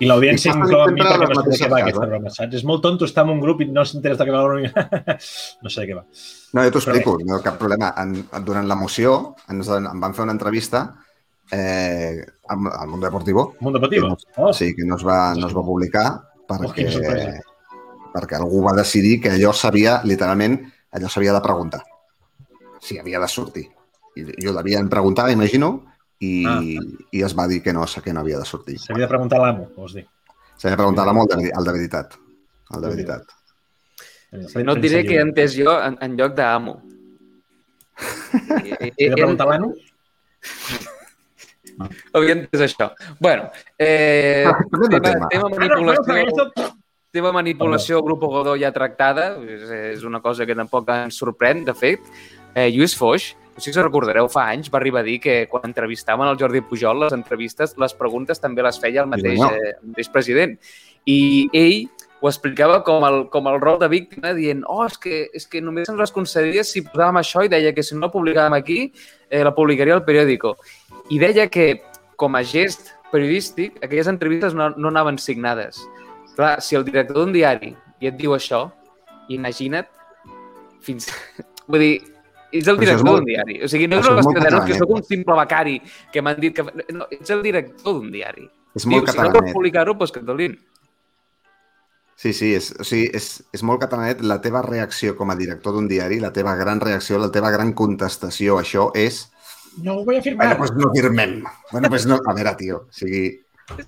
[0.00, 2.32] I l'audiència I passen s'inclou en mi perquè no sé de què va aquesta broma,
[2.32, 2.56] saps?
[2.56, 5.16] És molt tonto estar en un grup i no s'interessa de què va la broma.
[5.66, 6.06] No sé de què va.
[6.56, 7.92] No, jo t'ho explico, no cap problema.
[8.00, 9.18] En, durant l'emoció
[9.52, 10.86] ens en, em van fer una entrevista
[11.52, 14.16] eh, al, Mundo Deportivo, Mundo Deportivo.
[14.16, 16.06] Que Oh, sí, que no es va, no es va publicar
[16.50, 17.40] Oh, perquè, sorpresa.
[18.12, 20.56] perquè algú va decidir que allò s'havia, literalment,
[20.92, 21.82] allò s'havia de preguntar.
[22.80, 23.68] Si havia de sortir.
[24.16, 25.86] I jo l'havien preguntat, imagino,
[26.18, 26.60] i, Ah.
[27.12, 28.78] i es va dir que no, que no havia de sortir.
[28.80, 30.06] S'havia de preguntar a l'amo, vols dir.
[30.56, 32.14] S'havia de preguntar a l'amo, el, de- veritat.
[32.74, 33.22] El de veritat.
[34.64, 36.80] No et diré que he entès jo en, en lloc d'amo.
[38.96, 39.72] He, de preguntar a l'amo?
[42.12, 42.90] Havia entès això.
[43.20, 45.28] Bueno, eh, de tema, tema.
[45.32, 46.76] tema Ah, manipulació...
[47.10, 49.64] Teva manipulació Grupo Godó ja tractada, és,
[49.96, 52.04] és una cosa que tampoc ens sorprèn, de fet.
[52.54, 55.34] Eh, Lluís Foix, no sé si us recordareu, fa anys va arribar a dir que
[55.50, 59.72] quan entrevistaven el Jordi Pujol, les entrevistes, les preguntes també les feia el mateix, eh,
[59.74, 60.54] el mateix president.
[61.10, 61.76] I ell
[62.20, 65.62] ho explicava com el, com el rol de víctima, dient oh, és que, és que
[65.64, 68.80] només ens les concedia si posàvem això i deia que si no la publicàvem aquí,
[69.30, 70.54] eh, la publicaria al periòdico.
[71.10, 71.72] I deia que,
[72.20, 75.80] com a gest periodístic, aquelles entrevistes no, no anaven signades.
[76.36, 78.66] Clar, si el director d'un diari i et diu això,
[79.32, 79.88] imagina't
[80.84, 81.08] fins...
[81.70, 81.94] Vull dir,
[82.52, 83.60] ets el director molt- d'un diari.
[83.64, 85.78] O sigui, no és una qüestió de no, que un simple becari
[86.12, 86.66] que m'han dit que...
[86.92, 88.48] No, ets el director d'un diari.
[88.76, 90.58] És molt Diu, si no pots publicar-ho, doncs que et dolin.
[92.20, 94.20] Sí, sí, és, o sigui, és, és molt catalanet.
[94.28, 97.72] La teva reacció com a director d'un diari, la teva gran reacció, la teva gran
[97.72, 99.22] contestació a això és
[99.80, 100.48] No ho vull afirmar.
[100.48, 101.44] Bueno, pues no firmem.
[101.70, 102.18] Bueno, pues no...
[102.26, 103.22] A veure, tio, o sigui,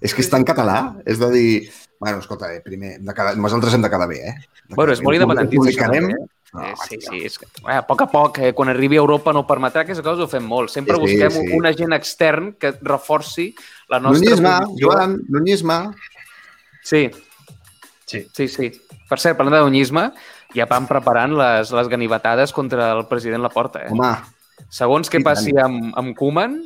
[0.01, 0.77] és que està en català.
[1.05, 1.49] És de dir,
[2.01, 3.35] bueno, escolta, eh, primer, hem de quedar...
[3.37, 4.35] nosaltres hem de quedar bé, eh?
[4.71, 5.67] De Bueno, és molt independentista.
[5.69, 6.07] això, Publicarem...
[6.09, 6.39] també, eh?
[6.53, 9.01] No, Eh, sí, sí, és que, eh, a poc a poc, eh, quan arribi a
[9.01, 10.69] Europa no permetrà, aquesta cosa ho fem molt.
[10.71, 11.45] Sempre Sí, busquem sí.
[11.57, 13.47] un agent extern que reforci
[13.89, 14.91] la nostra Nunyisme, posició.
[14.91, 15.79] Joan, nunyisme.
[16.85, 17.07] Sí,
[18.13, 18.23] Sí.
[18.37, 18.99] sí, sí.
[19.09, 20.07] Per cert, parlant de dunyisme,
[20.57, 23.87] ja van preparant les, les ganivetades contra el president Laporta.
[23.87, 23.91] Eh?
[23.93, 24.13] Home,
[24.73, 26.61] Segons què passi amb, amb Koeman...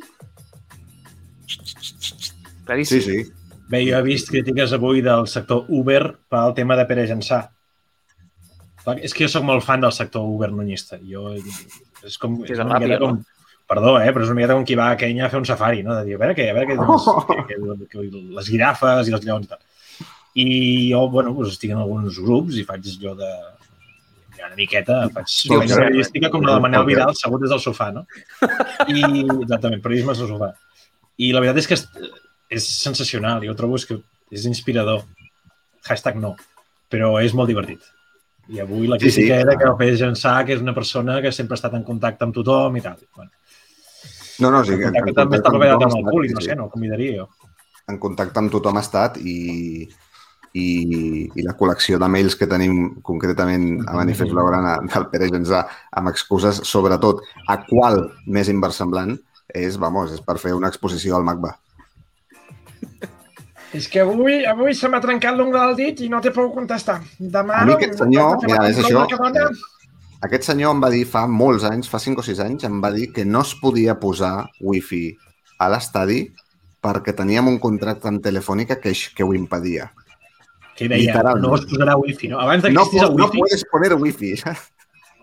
[1.47, 2.33] sí,
[2.67, 3.01] Claríssim.
[3.01, 3.19] sí.
[3.67, 7.41] Bé, jo he vist crítiques avui del sector Uber pel tema de Pere Jansà.
[8.83, 10.99] Clar, És que jo sóc molt fan del sector Uber nunyista.
[11.03, 13.19] Jo, és com, Que és és una miqueta com,
[13.67, 15.83] perdó, eh, però és una miqueta com qui va a Kenya a fer un safari,
[15.83, 15.97] no?
[15.97, 16.77] De dir, a veure què, a veure què,
[17.49, 19.59] que, que, que, les girafes i els lleons i tal.
[20.37, 20.47] I
[20.91, 23.29] jo, bueno, doncs estic en alguns grups i faig allò de
[24.37, 25.79] una miqueta, faig Sí, feina sí.
[25.81, 26.85] periodística com la de Manel.
[26.87, 28.03] Vidal, segut des del sofà, no?
[28.87, 29.01] I,
[29.41, 30.51] exactament, periodisme des del sofà.
[31.17, 31.85] I la veritat és que és,
[32.59, 33.97] és sensacional, jo trobo és que
[34.31, 35.01] és inspirador.
[35.89, 36.35] Hashtag no,
[36.91, 37.81] però és molt divertit.
[38.53, 39.23] I avui la Sí, sí.
[39.25, 41.83] crítica era que el Pere Jansà, que és una persona que sempre ha estat en
[41.83, 43.01] contacte amb tothom i tal.
[43.15, 43.31] Bueno,
[44.39, 45.49] No, no, sí, en que contacte també està
[45.89, 47.27] amb el públic, no sé, no el convidaria jo.
[47.89, 49.87] En contacte amb tothom ha estat i,
[50.57, 55.63] i, i la col·lecció de mails que tenim concretament a Manifest Blaugrana del Pere Genzà
[55.99, 59.15] amb excuses, sobretot, a qual més inversemblant
[59.53, 61.53] és, vamos, és per fer una exposició al MACBA.
[63.77, 67.01] És que avui, avui se m'ha trencat l'ungla del dit i no t'he pogut contestar.
[67.19, 67.61] Demà...
[67.61, 69.03] A mi aquest senyor, mira, és això.
[70.25, 72.89] Aquest senyor em va dir fa molts anys, fa 5 o 6 anys, em va
[72.95, 75.11] dir que no es podia posar wifi
[75.61, 76.23] a l'estadi
[76.81, 79.91] perquè teníem un contracte amb Telefònica que, que ho impedia.
[80.77, 82.39] Que deia, no es posarà wifi, no?
[82.39, 84.33] Abans de que No, existís el no wifi, puedes poner wifi.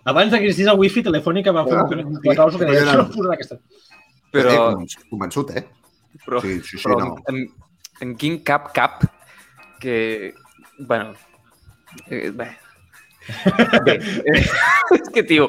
[0.05, 2.91] abans de que existís el wifi, Telefònica va fer No, un clàusula que deia, no.
[2.91, 3.59] això no es posarà aquesta.
[4.35, 5.65] Però, Eh, convenç- convençut, eh?
[6.27, 7.17] però, Sí, sí, sí, però no.
[7.29, 7.47] en,
[8.01, 9.05] en quin cap cap
[9.81, 10.35] que...
[10.79, 11.15] Bueno,
[12.11, 12.49] eh, bé,
[13.87, 13.95] Bé,
[14.93, 15.47] és que, tio,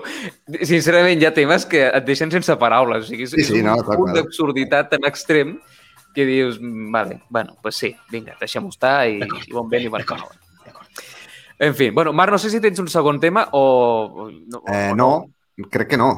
[0.63, 3.03] sincerament hi ha temes que et deixen sense paraules.
[3.03, 4.21] O sigui, és, Sí, sí, és no, un clar, punt clar.
[4.21, 5.57] d'absurditat tan extrem
[6.15, 9.99] que dius, vale, bueno, pues sí, vinga, deixem-ho estar i, i bon vent i bon
[10.01, 10.63] D'acord, mal.
[10.65, 11.03] d'acord.
[11.59, 13.61] En fi, bueno, Marc, no sé si tens un segon tema o...
[14.25, 15.09] o no, Eh, o no,
[15.69, 16.09] crec que no.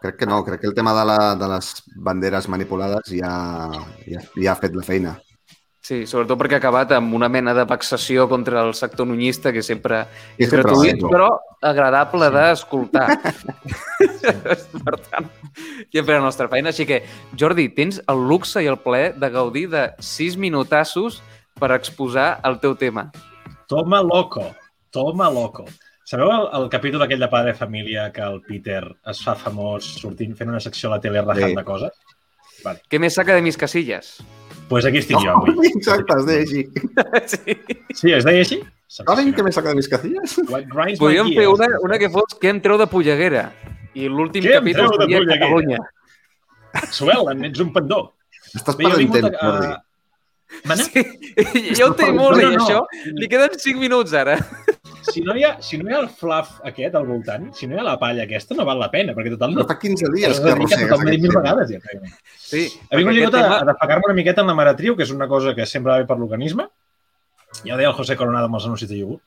[0.00, 0.42] Crec que no.
[0.44, 3.68] Crec que el tema de, la, de les banderes manipulades ja,
[4.06, 5.18] ja, ja ha fet la feina.
[5.80, 9.62] Sí, sobretot perquè ha acabat amb una mena de vexació contra el sector nunyista que
[9.64, 10.02] sempre
[10.36, 11.30] És és gratuït, sempre però
[11.64, 13.06] agradable d'escoltar.
[14.84, 15.30] per tant,
[15.92, 16.68] ja fer la nostra feina.
[16.74, 17.00] Així que,
[17.40, 21.22] Jordi, tens el luxe i el plaer de gaudir de sis minutassos
[21.60, 23.08] per exposar el teu tema.
[23.68, 24.44] Toma loco,
[24.92, 25.64] toma loco.
[26.10, 30.32] Sabeu el, el capítol aquell de Padre Família que el Peter es fa famós sortint
[30.36, 31.56] fent una secció a la tele rajant Sí.
[31.56, 32.00] de coses?
[32.64, 32.82] Vale.
[32.90, 34.18] Què més saca de mis casillas?
[34.70, 35.56] Pues aquí estic jo avui.
[35.74, 36.60] Exacte, es deia així.
[37.32, 37.56] sí.
[37.98, 38.60] Sí, es deia així?
[38.90, 40.36] Saben què me saca de mis casillas?
[41.02, 43.48] Podríem fer una, una que fos què em treu de polleguera.
[43.98, 45.22] I l'últim capítol seria?
[45.34, 45.78] Catalunya.
[46.94, 48.02] Suel, ets un pendó.
[48.54, 49.70] Estàs jo vingut temps, Jordi.
[49.74, 50.76] a...
[50.78, 51.02] Sí,
[51.78, 52.64] ja ho té molt bé, No, no, no.
[52.64, 53.10] això.
[53.18, 54.38] Li queden 5 minuts ara.
[55.08, 57.76] Si no, hi ha, si no hi ha el fluff aquest al voltant, si no
[57.76, 59.64] hi ha la palla aquesta, no val la pena, perquè Però no...
[59.68, 61.40] fa 15 dies És que arrossegues m'ha aquest mil tema.
[61.40, 61.80] vegades, ja.
[61.80, 62.18] pràcticament.
[62.36, 64.96] Sí, He vingut perquè vingut aquest a, tema- a despegar-me una miqueta en la maratriu,
[64.98, 66.68] que és una cosa que sempre va bé per l'organisme.
[67.64, 69.22] Ja ho deia el José Coronado amb els anuncis de iogurt.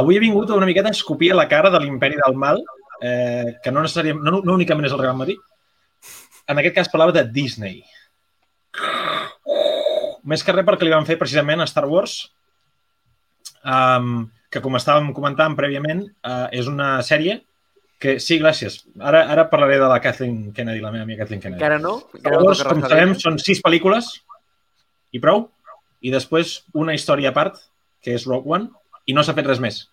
[0.00, 2.58] Avui he vingut una miqueta a escopir a la cara de l'imperi del mal,
[3.02, 5.38] eh, que no, necessàriament, no, no únicament és el Real Madrid.
[6.48, 7.82] En aquest cas parlava de Disney.
[10.26, 12.16] Més que res perquè li van fer precisament a Star Wars,
[13.62, 17.40] um, que com estàvem comentant prèviament, uh, és una sèrie
[17.98, 18.16] que...
[18.22, 18.82] Sí, gràcies.
[19.00, 21.60] Ara, ara parlaré de la Kathleen Kennedy, la meva amiga Kathleen Kennedy.
[21.60, 21.96] Encara no?
[22.14, 24.12] Encara no Wars, toca com sabem, són sis pel·lícules
[25.16, 25.46] i prou.
[26.04, 27.58] I després una història a part,
[28.04, 28.68] que és Rogue One,
[29.08, 29.86] i no s'ha fet res més.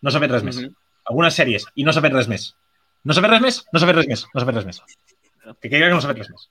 [0.00, 0.62] No s'ha fet res més.
[0.62, 0.72] Mhm.
[1.10, 2.50] Algunes sèries, i no s'ha fet res més.
[3.04, 3.60] No s'ha fet res més?
[3.72, 4.24] No s'ha fet res més.
[4.32, 4.80] No s'ha fet res més.
[5.60, 6.48] Que clar que no s'ha fet res més.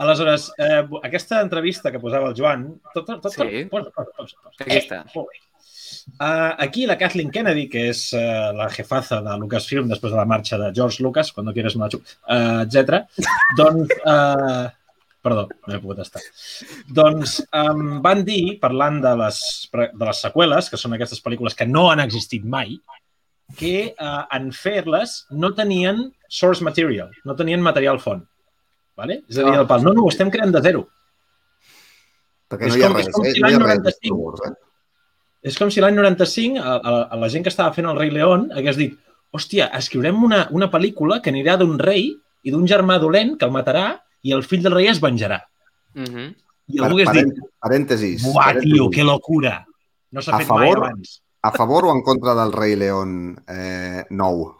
[0.00, 2.66] Aleshores, eh, aquesta entrevista que posava el Joan...
[2.94, 3.64] Tot, tot, tot, Sí.
[3.68, 4.64] Posa, posa, posa, posa.
[4.64, 5.02] Aquí està.
[5.14, 5.40] molt bé.
[6.18, 10.26] Uh, aquí la Kathleen Kennedy, que és uh, la jefaza de Lucasfilm després de la
[10.28, 13.02] marxa de George Lucas, quan no quieres me la xup, uh, etc.
[13.58, 13.96] doncs...
[14.04, 14.68] Uh,
[15.20, 16.22] perdó, no he pogut estar.
[16.96, 19.40] Doncs um, van dir, parlant de les,
[19.72, 22.78] de les seqüeles, que són aquestes pel·lícules que no han existit mai,
[23.58, 28.24] que uh, en fer-les no tenien source material, no tenien material font.
[29.00, 29.20] Vale?
[29.28, 30.86] És a dir, el pal, no, no, ho estem creant de zero.
[32.50, 33.32] Perquè És no hi ha és res, com eh?
[33.34, 34.69] si No hi ha res de 95 Star Wars, eh?
[35.42, 38.10] És com si l'any 95 a, a, a la gent que estava fent el rei
[38.12, 38.98] León hagués dit
[39.32, 42.10] hòstia, escriurem una, una pel·lícula que anirà d'un rei
[42.42, 43.86] i d'un germà dolent que el matarà
[44.26, 45.40] i el fill del rei es venjarà.
[45.94, 46.28] Uh -huh.
[46.70, 48.22] I algú hagués dit, Parènt- Parèntesis.
[48.22, 48.72] buah, parèntesis.
[48.74, 49.64] tio, que locura.
[50.10, 50.76] No s'ha A fet mai favor?
[50.86, 51.22] abans.
[51.42, 54.56] A favor o en contra del rei León eh, nou?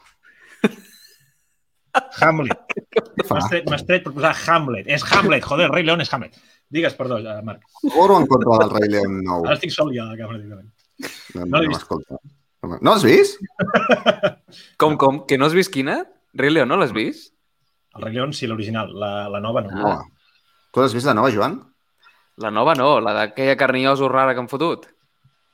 [2.21, 2.59] Hamlet.
[3.29, 4.87] M'has tret, tret per posar Hamlet.
[4.87, 6.37] És Hamlet, joder, el rei León és Hamlet.
[6.71, 7.65] Digues, perdó, eh, Marc.
[7.67, 9.43] A favor o en contra del rei León nou?
[9.47, 10.39] Ara estic sol ja a la càmera.
[10.39, 10.71] directament.
[11.35, 11.91] No, no l'he no vist.
[12.63, 13.41] No l'has vist?
[14.81, 15.25] Com, com?
[15.27, 16.05] Que no has vist quina?
[16.35, 17.33] Rei León, no l'has vist?
[17.97, 18.95] El rei León sí, l'original.
[18.95, 19.75] La, la nova no.
[19.75, 19.97] No.
[20.71, 21.59] Tu l'has vist la nova, Joan?
[22.41, 24.87] La nova no, la d'aquella carnioso rara que han fotut.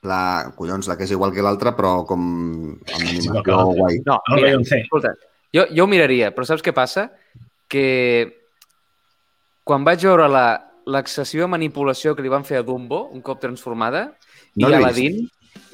[0.07, 2.21] La, collons, la que és igual que l'altra, però com
[2.77, 4.03] amb igual que guai.
[4.07, 5.15] No, El mira, escolta,
[5.57, 7.09] jo, jo ho miraria, però saps què passa?
[7.67, 7.87] Que
[9.67, 10.47] quan vaig veure la
[10.87, 14.13] l'excessiva manipulació que li van fer a Dumbo un cop transformada
[14.55, 15.25] No i l'he Aladdin...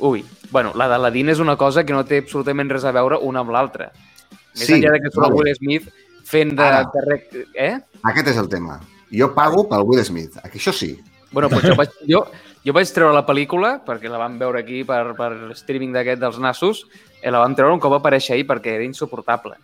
[0.03, 3.43] Ui, bueno, la d'Aladdin és una cosa que no té absolutament res a veure una
[3.43, 3.91] amb l'altra.
[4.55, 5.37] Més Sí, enllà de que surt vale.
[5.39, 5.89] Will Smith
[6.27, 6.65] fent de...
[6.65, 6.81] Ara.
[6.91, 7.29] de rec...
[7.55, 7.75] Eh?
[8.11, 8.81] Aquest és el tema.
[9.15, 10.39] Jo pago pel Will Smith.
[10.47, 10.97] Això sí.
[11.31, 12.23] Bueno, doncs jo vaig, jo,
[12.67, 16.41] jo vaig treure la pel·lícula, perquè la vam veure aquí per, per streaming d'aquest dels
[16.43, 16.83] nassos,
[17.23, 19.59] i la vam treure un cop va aparèixer ahir perquè era insuportable.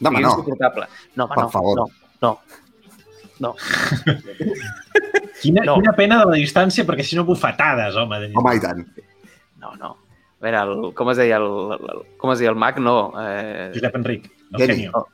[0.00, 0.32] No, home, no.
[0.32, 0.88] insuportable.
[1.14, 1.82] No, home, Per no, favor.
[1.82, 1.86] no,
[2.24, 2.34] no.
[3.40, 3.54] No,
[5.42, 5.74] Quina, No.
[5.76, 8.20] quina pena de la distància, perquè si no bufetades, home.
[8.20, 8.86] de- Home, i tant.
[9.60, 9.96] no, no.
[10.40, 11.44] A veure, el, com es deia el,
[11.74, 12.78] el, el, com es deia el mag?
[12.78, 14.74] No, eh, Josep Enric, el Geni.
[14.74, 15.06] genio.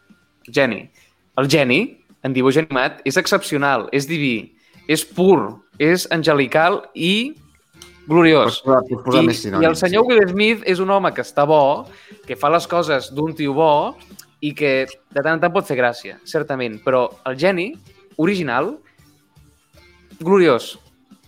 [0.52, 0.90] Geni.
[1.38, 1.80] El geni,
[2.22, 4.56] en dibuix animat, és excepcional, és diví,
[4.90, 7.34] és pur, és angelical i
[8.08, 8.58] gloriós.
[8.60, 11.22] Pots posar, pots posar I, més I el senyor Will Smith és un home que
[11.22, 11.86] està bo,
[12.26, 13.96] que fa les coses d'un tio bo
[14.42, 16.80] i que de tant en tant pot fer gràcia, certament.
[16.82, 17.70] Però el geni
[18.20, 18.78] original,
[20.20, 20.78] gloriós.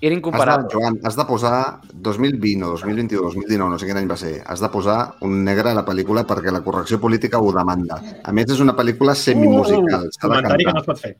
[0.02, 0.68] Era Has de, incomparable.
[0.72, 4.61] Joan, has de posar 2020 o 2021 2019, no sé quin any va ser, has
[4.61, 8.00] de posar un negre a la pel·lícula perquè la correcció política ho demanda.
[8.24, 10.09] A més, és una pel·lícula semimusical.
[10.11, 11.12] Uh, Comentari que no es pot fer.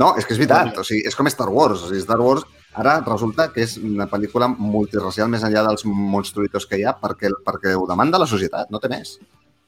[0.00, 0.80] No, és que és veritat.
[0.80, 1.84] O sigui, és com Star Wars.
[1.84, 2.46] O sigui, Star Wars
[2.80, 7.34] ara resulta que és una pel·lícula multiracial més enllà dels monstruitos que hi ha perquè,
[7.44, 9.18] perquè ho demanda la societat, no té més.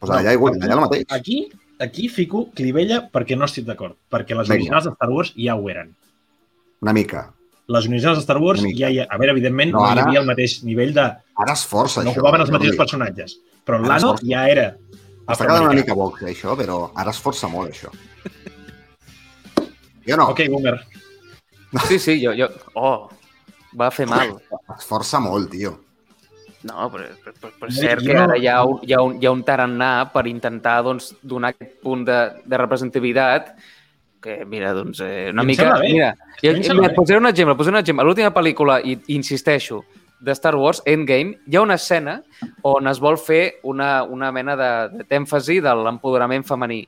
[0.00, 1.04] Pues No, allà, igual, allà el mateix.
[1.14, 1.44] Aquí,
[1.84, 3.96] aquí fico clivella perquè no estic d'acord.
[4.12, 4.58] Perquè les Vinga.
[4.60, 5.94] originals de Star Wars ja ho eren.
[6.82, 7.26] Una mica.
[7.72, 9.06] Les originals de Star Wars ja hi ha...
[9.10, 11.04] A veure, evidentment, No, no, hi ara- havia el mateix nivell de...
[11.44, 12.18] Ara es força, No això.
[12.20, 13.36] jugaven els mateixos personatges.
[13.66, 14.66] Però Ara l'Ano ja era...
[15.22, 17.92] Està quedant una mica box, eh, això, però ara es força molt, això.
[20.08, 20.74] Jo no, Ok, Boomer.
[21.86, 22.48] Sí, sí, jo, jo...
[22.74, 23.06] Oh,
[23.78, 24.34] va fer mal.
[24.76, 25.76] es força molt, tio.
[26.64, 29.16] No, però, però, però, però és cert que ara hi ha un, hi ha un,
[29.20, 33.54] hi ha un tarannà per intentar doncs, donar aquest punt de, de representativitat
[34.22, 35.72] que, mira, doncs, eh, una em mica...
[35.82, 38.04] Mira, jo, mira, et posaré un exemple, posaré un exemple.
[38.06, 39.80] L'última pel·lícula, i, insisteixo,
[40.22, 42.20] de Star Wars, Endgame, hi ha una escena
[42.62, 44.70] on es vol fer una, una mena de-
[45.00, 46.84] de- d'èmfasi de, de l'empoderament femení.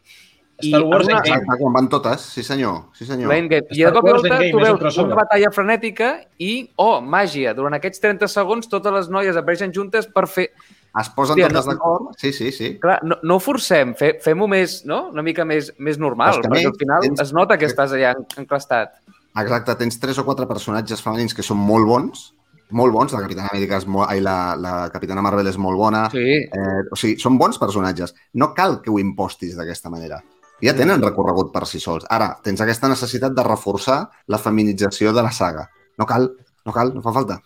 [0.63, 1.37] Star Wars una, Endgame.
[1.41, 3.29] Exacte, quan van totes, sí senyor, sí senyor.
[3.33, 3.67] L'Endgame.
[3.75, 8.01] I de cop i volta tu veus una batalla frenètica i, oh, màgia, durant aquests
[8.05, 10.51] 30 segons totes les noies apareixen juntes per fer...
[10.95, 12.13] Es posen Hòstia, totes no- d'acord?
[12.23, 12.69] Sí, sí, sí.
[12.79, 15.09] Clar, no, no forcem, fe, fem-ho més, no?
[15.11, 18.13] Una mica més, més normal, perquè més al final tens- es nota que estàs allà
[18.15, 18.95] en- enclastat.
[19.43, 22.29] Exacte, tens tres o quatre personatges femenins que són molt bons,
[22.71, 24.07] molt bons, la Capitana Amèrica és molt...
[24.09, 28.15] Ai, la, la Capitana Marvel és molt bona, Sí, eh, o sigui, són bons personatges.
[28.39, 30.23] No cal que ho impostis d'aquesta manera.
[30.65, 32.07] Ja tenen recorregut per si sols.
[32.11, 33.99] Ara, tens aquesta necessitat de reforçar
[34.33, 35.67] la feminització de la saga.
[36.01, 36.31] No cal,
[36.65, 37.41] no cal, no fa falta.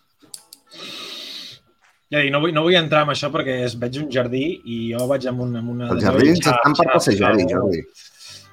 [2.08, 4.78] Ja dic, no vull, no vull entrar en això perquè es veig un jardí i
[4.94, 5.90] jo vaig amb, un, amb una...
[5.92, 7.82] Els jardins estan per passejar, Jordi.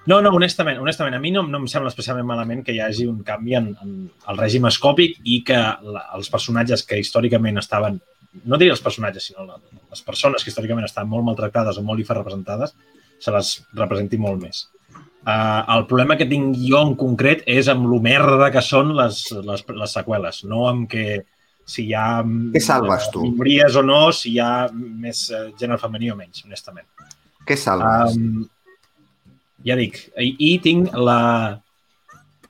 [0.06, 3.08] No, no, honestament, honestament, a mi no, no em sembla especialment malament que hi hagi
[3.10, 3.94] un canvi en, en
[4.30, 7.98] el règim escòpic i que la, els personatges que històricament estaven,
[8.44, 9.58] no diria els personatges, sinó la,
[9.90, 12.76] les persones que històricament estaven molt maltractades o molt hiperrepresentades,
[13.20, 14.66] se les representi molt més.
[15.26, 19.24] Uh, el problema que tinc jo en concret és amb lo merda que són les,
[19.34, 21.24] les, les seqüeles, no amb que
[21.66, 22.22] si hi ha
[22.54, 23.24] Què salves, tu?
[23.26, 26.86] minories o no, si hi ha més eh, gènere femení o menys, honestament.
[27.50, 28.14] Què salves?
[28.14, 28.46] Um,
[29.66, 31.20] ja dic, i, i tinc la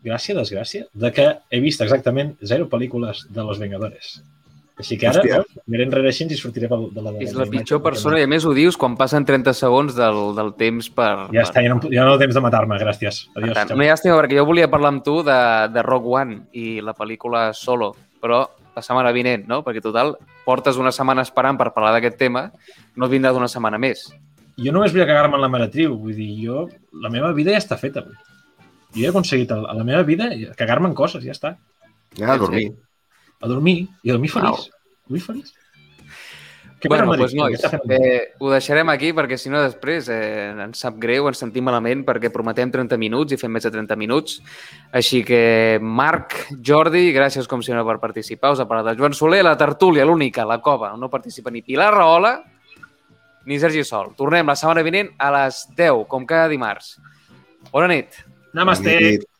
[0.05, 4.17] gràcia, desgràcia, de que he vist exactament zero pel·lícules de Los Vengadores.
[4.75, 5.37] Així que ara, Hòstia.
[5.39, 7.13] veus, mirem enrere així i sortiré pel, de la...
[7.15, 9.95] de És la la pitjor persona i a més ho dius quan passen 30 segons
[9.95, 11.13] del, del temps per...
[11.31, 13.21] Ja està, ja no, ja no temps de matar-me, gràcies.
[13.39, 13.55] Adiós.
[13.55, 15.39] tant, una llàstima perquè jo volia parlar amb tu de,
[15.71, 18.43] de Rock One i la pel·lícula Solo, però
[18.75, 19.61] la setmana vinent, no?
[19.63, 22.49] Perquè total, portes una setmana esperant per parlar d'aquest tema,
[22.99, 24.09] no et vindrà d'una setmana més.
[24.59, 25.95] Jo només vull cagar-me en la Maratriu.
[25.99, 26.65] Vull dir, jo...
[27.03, 28.15] La meva vida ja està feta, avui.
[28.95, 31.55] Jo he aconseguit a la meva vida cagar-me en coses, ja està.
[32.15, 32.69] Ja a dormir.
[33.41, 34.65] A dormir, i a dormir feliç.
[34.67, 35.05] Au.
[35.07, 35.53] Dormir feliç.
[36.85, 37.61] Què bueno, doncs, nois,
[37.95, 42.03] eh, ho deixarem aquí perquè si no després eh, ens sap greu, ens sentim malament
[42.05, 44.41] perquè prometem 30 minuts i fem més de 30 minuts.
[44.93, 48.53] Així que Marc, Jordi, gràcies com sempre per participar.
[48.53, 51.93] Us ha parlat de Joan Soler, la tertúlia, l'única, la cova, no participa ni Pilar
[51.95, 52.35] Rahola
[53.45, 54.11] ni Sergi Sol.
[54.17, 56.97] Tornem la setmana vinent a les 10, com cada dimarts.
[57.71, 58.19] Bona nit.
[58.53, 58.91] Namaste.
[58.91, 59.31] Bona nit.